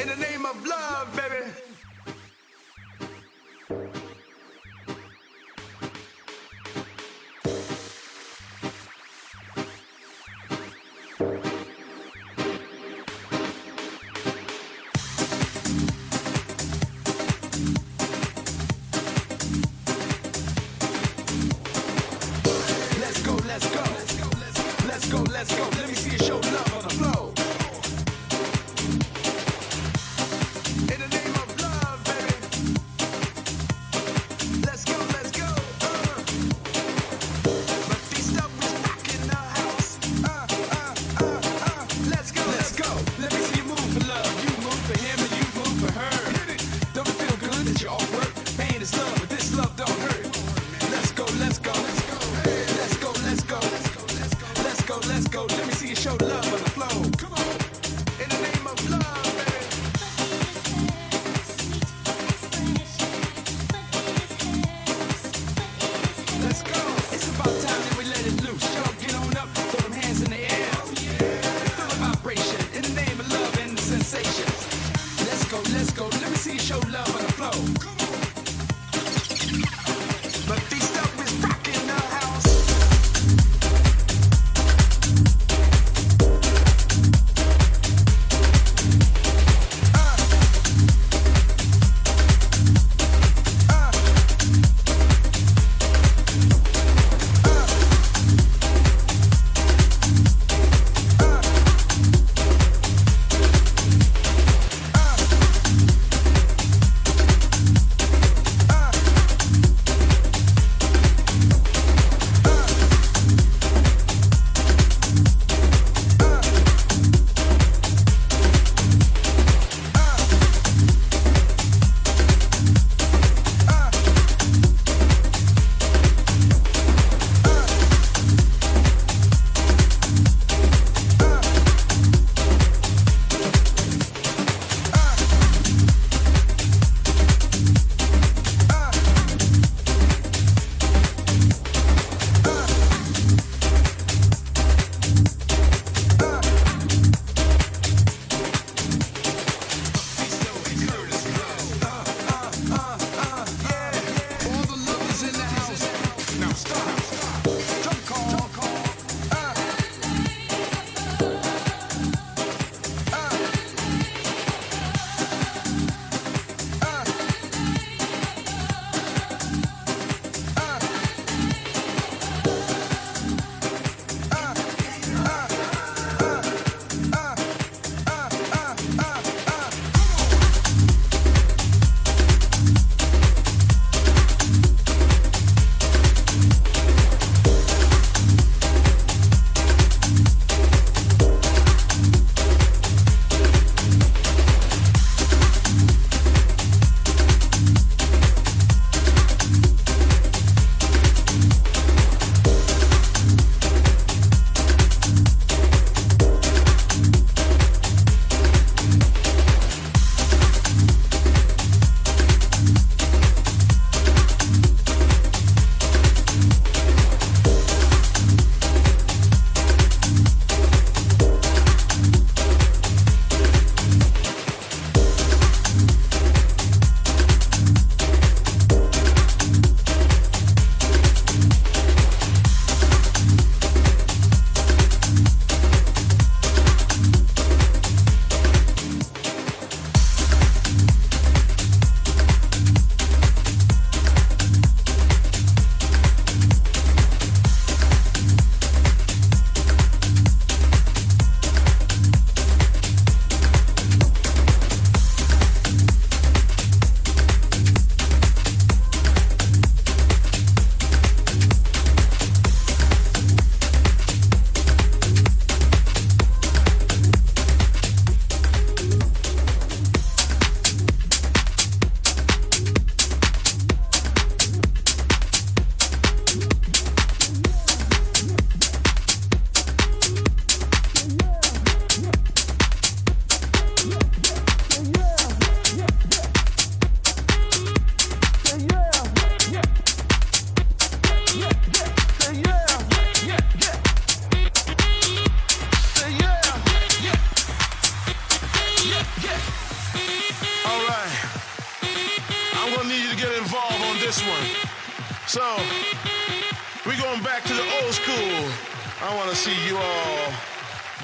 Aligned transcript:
in 0.00 0.08
the 0.08 0.16
name 0.16 0.46
of 0.46 0.66
love, 0.66 1.14
baby. 1.14 1.69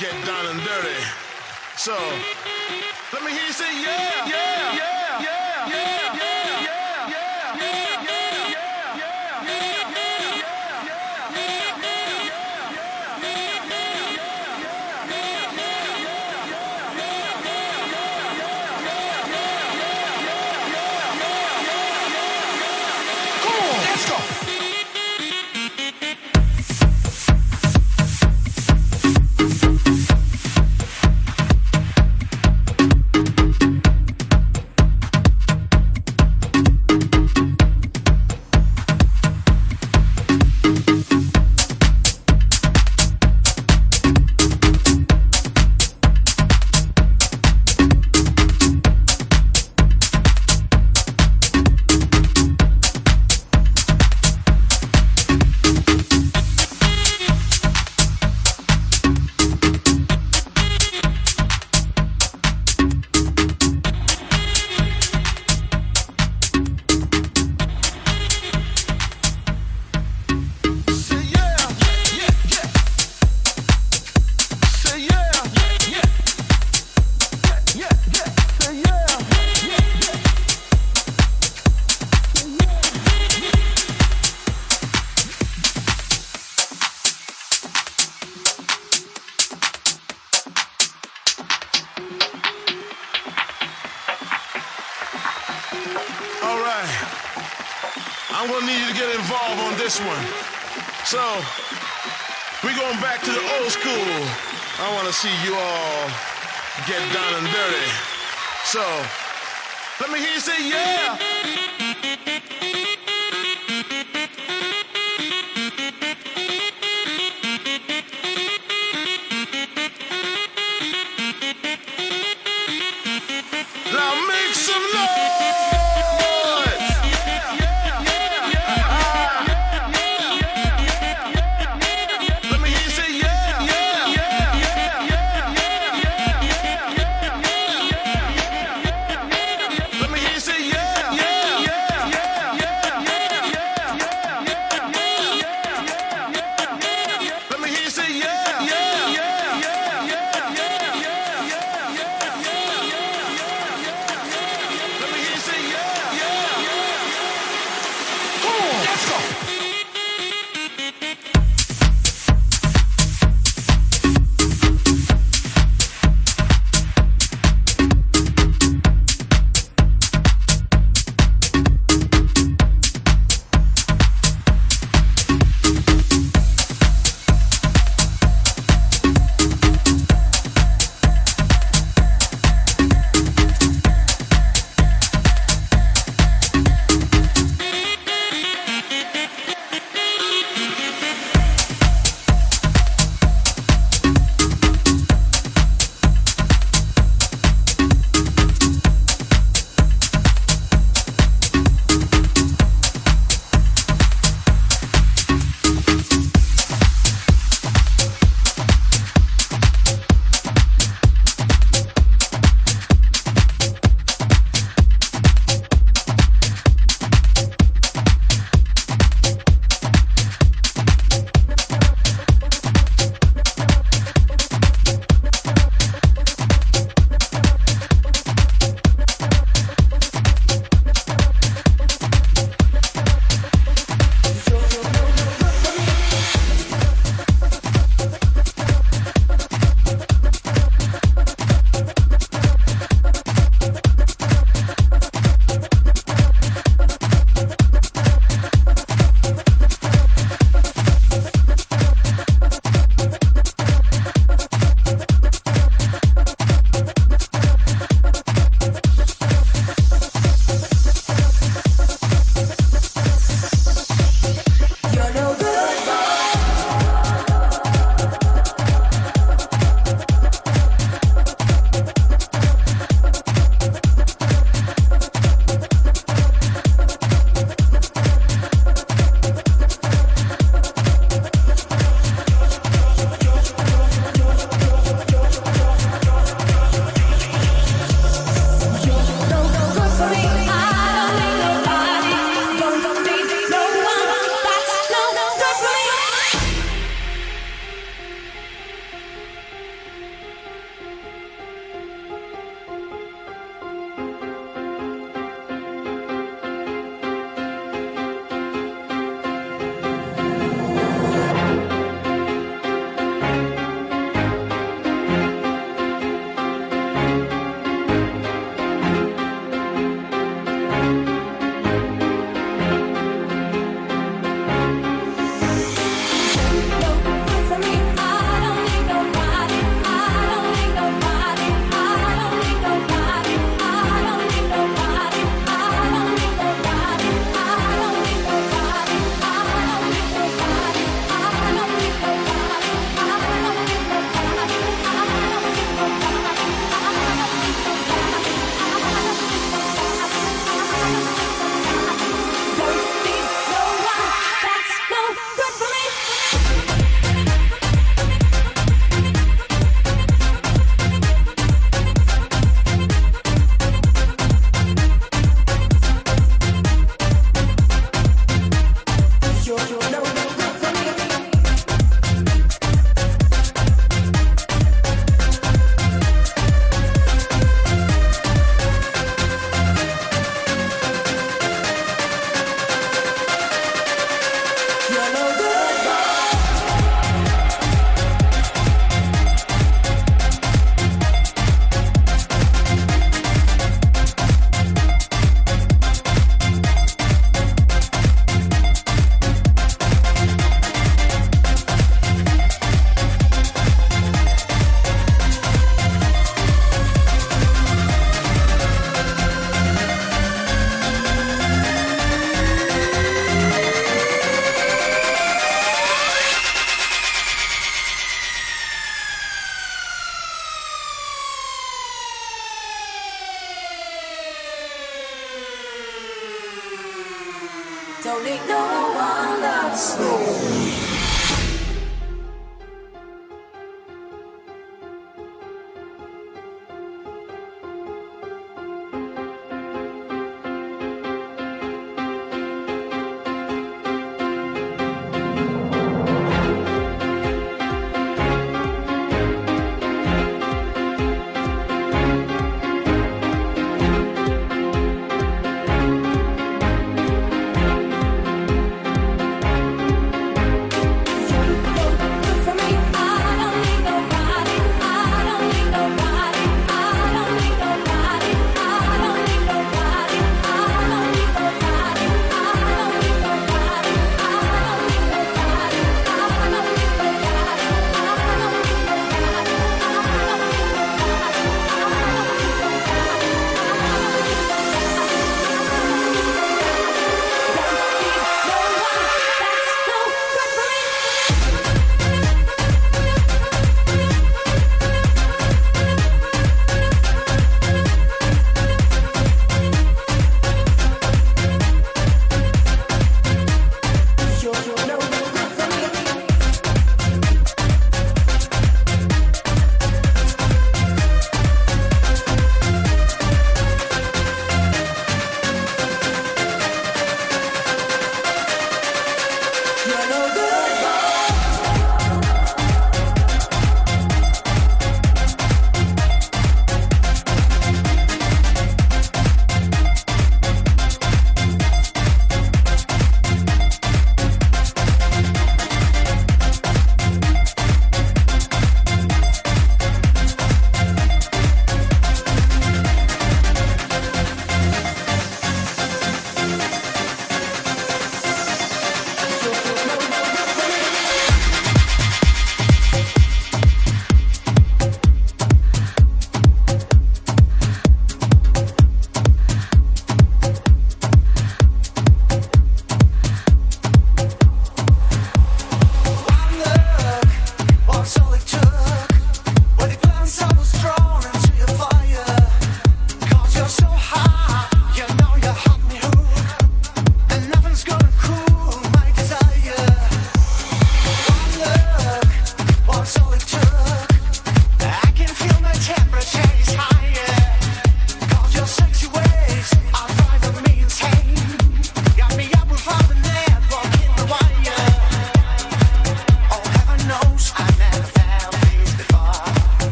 get 0.00 0.12
down 0.24 0.46
and 0.46 0.58
dirty. 0.62 0.96
So, 1.76 1.92
let 3.12 3.22
me 3.22 3.32
hear 3.32 3.46
you 3.46 3.52
say, 3.52 3.82
yeah, 3.82 4.26
yeah, 4.26 4.72
yeah, 4.74 5.20
yeah, 5.20 5.68
yeah. 5.68 5.99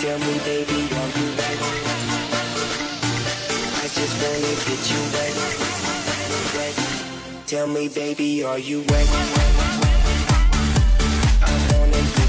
Tell, 0.00 0.16
me, 0.20 0.38
baby, 0.44 0.78
are 0.94 1.10
you 1.18 1.26
wet? 1.36 1.58
I 3.74 3.88
just 3.92 4.14
wanna 4.22 4.54
get 4.64 4.82
you 4.92 5.02
wet. 5.12 5.34
wet. 6.54 6.76
Tell 7.48 7.66
me, 7.66 7.88
baby, 7.88 8.44
are 8.44 8.60
you 8.60 8.84
wet? 8.88 9.08
like 11.90 12.27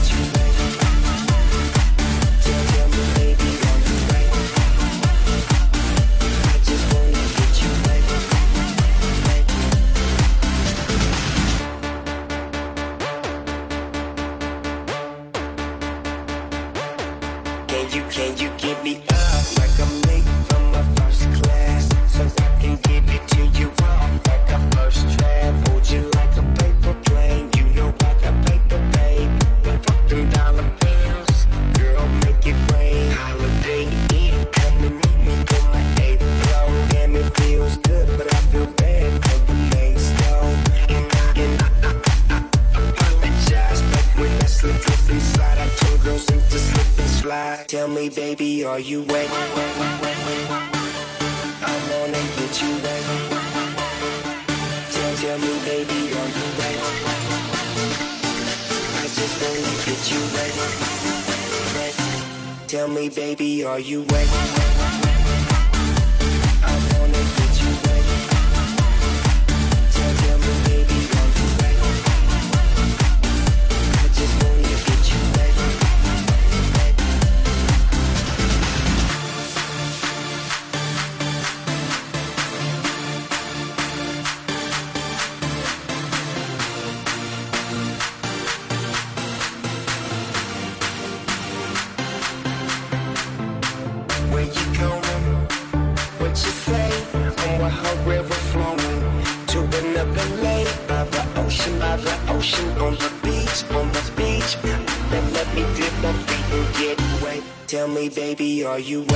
you 108.80 109.09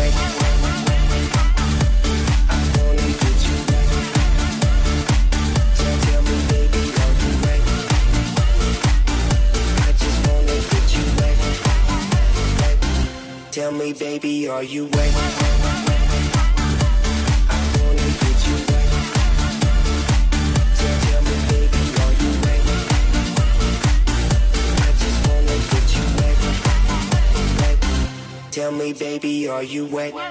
wet. 29.93 30.22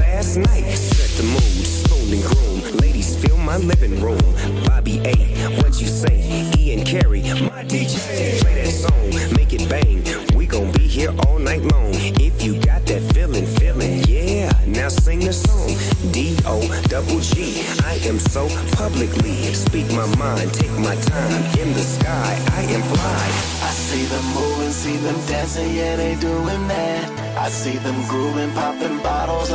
Last 0.00 0.36
night. 0.36 0.64
Set 0.74 1.10
the 1.16 1.24
mood, 1.24 1.66
spoon 1.66 2.12
and 2.12 2.24
groom. 2.24 2.78
Ladies, 2.78 3.16
fill 3.16 3.36
my 3.36 3.56
living 3.56 4.00
room. 4.00 4.18
Bobby 4.64 5.00
A, 5.04 5.14
what 5.60 5.80
you 5.80 5.86
say? 5.86 6.16
Ian 6.58 6.84
Carey, 6.84 7.22
my 7.22 7.64
DJ. 7.64 8.40
Play 8.40 8.54
that 8.62 8.70
song, 8.70 9.36
make 9.36 9.52
it 9.52 9.68
bang. 9.68 10.02
We 10.36 10.46
gon' 10.46 10.72
be 10.72 10.86
here 10.86 11.14
all 11.26 11.38
night 11.38 11.62
long. 11.72 11.92
If 12.20 12.42
you 12.42 12.60
got 12.60 12.86
that 12.86 13.02
feeling, 13.12 13.46
feeling, 13.46 14.04
yeah. 14.08 14.52
Now 14.66 14.88
sing 14.88 15.20
the 15.20 15.32
song. 15.32 15.70
D 16.12 16.36
O 16.46 16.60
double 16.88 17.20
G. 17.20 17.62
I 17.84 17.94
am 18.06 18.18
so 18.18 18.48
publicly. 18.76 19.52
Speak 19.54 19.90
my 19.92 20.06
mind, 20.16 20.52
take 20.54 20.76
my 20.78 20.96
time. 20.96 21.42
In 21.58 21.72
the 21.72 21.82
sky, 21.82 22.32
I 22.52 22.62
am 22.74 22.82
fly. 22.82 23.26
I 23.68 23.70
see 23.70 24.04
them 24.06 24.24
moving, 24.34 24.72
see 24.72 24.96
them 24.96 25.18
dancing, 25.26 25.74
yeah, 25.74 25.96
they 25.96 26.14
doing 26.16 26.68
that. 26.68 27.38
I 27.38 27.48
see 27.48 27.76
them 27.78 27.96
grooving, 28.08 28.54
bottles 28.54 28.77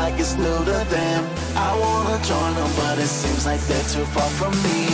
like 0.04 0.20
it's 0.20 0.36
new 0.36 0.60
to 0.66 0.80
them. 0.96 1.22
I 1.56 1.70
wanna 1.80 2.18
join 2.24 2.54
them, 2.56 2.72
but 2.76 3.00
it 3.00 3.08
seems 3.08 3.46
like 3.46 3.62
they're 3.70 3.90
too 3.96 4.06
far 4.16 4.30
from 4.40 4.52
me. 4.64 4.93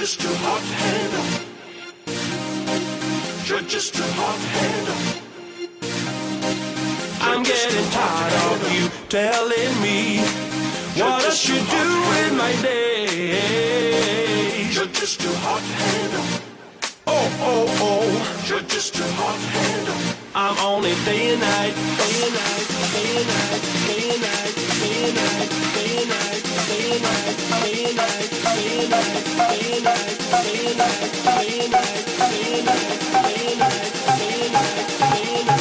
Just 0.00 0.18
too 0.18 0.34
hot 0.36 0.62
handle. 0.80 1.28
You're 3.44 3.68
just 3.68 3.94
too 3.94 4.10
hot 4.16 4.40
handle. 4.56 5.02
I'm 7.20 7.42
getting 7.42 7.90
tired 7.90 8.32
of 8.48 8.72
you 8.72 8.88
telling 9.10 9.74
me 9.82 10.24
what 10.96 11.22
I 11.22 11.28
should 11.28 11.66
do 11.68 11.86
in 12.24 12.34
my 12.38 12.52
day. 12.62 13.90
You're 14.72 14.86
just 14.86 15.20
too 15.20 15.34
hot 15.44 15.60
handle. 15.60 16.28
Oh, 17.06 17.28
oh, 17.50 17.66
oh. 17.88 18.08
You're 18.48 18.66
just 18.68 18.94
too 18.94 19.10
hot 19.20 19.38
to 19.84 20.09
I'm 20.32 20.56
only 20.58 20.94
day 21.04 21.32
and 21.32 21.40
night, 21.40 21.74
day 21.74 22.22
and 22.22 22.34
night, 22.34 22.66
day 22.94 23.16
and 23.18 23.26
night, 23.26 23.62
day 23.86 24.10
and 24.14 24.22
night, 24.22 24.54
day 24.54 25.08
and 25.08 25.16
night, 25.16 25.50
day 25.74 26.02
and 26.02 26.10
night, 26.10 26.42
day 26.68 26.92
and 26.92 27.02
night, 27.02 27.34
day 27.58 27.84
and 27.84 27.96
night, 27.96 28.30
day 28.30 28.78
and 28.78 28.90
night, 28.90 29.18
day 29.26 29.58
and 29.60 29.84
night, 29.84 30.14
day 30.30 30.54
and 30.60 30.78
night, 30.78 31.10
day 31.10 31.50
and 31.50 31.70
night, 31.70 31.90
day 31.90 32.46
and 32.46 32.64
night, 32.64 32.90
day 33.10 33.38
and 33.40 33.58
night, 33.58 33.90
day 33.90 34.40
and 34.40 34.52
night, 34.52 34.88
day 35.00 35.36
and 35.36 35.46
night, 35.46 35.59